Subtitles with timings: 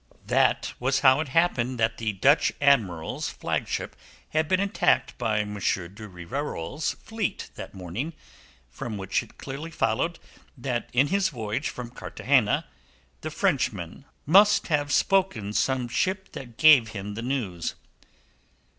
[0.25, 3.95] That was how it happened that the Dutch Admiral's flagship
[4.29, 5.53] had been attacked by M.
[5.53, 8.13] de Rivarol's fleet that morning,
[8.67, 10.17] from which it clearly followed
[10.57, 12.65] that in his voyage from Cartagena,
[13.21, 17.75] the Frenchman must have spoken some ship that gave him the news.